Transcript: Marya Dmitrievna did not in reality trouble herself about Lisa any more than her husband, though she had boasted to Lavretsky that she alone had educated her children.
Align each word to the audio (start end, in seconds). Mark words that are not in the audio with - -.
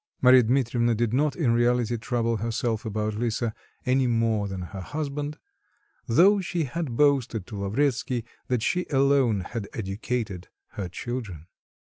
Marya 0.19 0.41
Dmitrievna 0.41 0.95
did 0.95 1.13
not 1.13 1.35
in 1.35 1.53
reality 1.53 1.95
trouble 1.95 2.37
herself 2.37 2.85
about 2.85 3.13
Lisa 3.13 3.53
any 3.85 4.07
more 4.07 4.47
than 4.47 4.61
her 4.63 4.81
husband, 4.81 5.37
though 6.07 6.41
she 6.41 6.63
had 6.63 6.97
boasted 6.97 7.45
to 7.45 7.57
Lavretsky 7.59 8.25
that 8.47 8.63
she 8.63 8.87
alone 8.89 9.41
had 9.41 9.67
educated 9.73 10.47
her 10.69 10.89
children. 10.89 11.45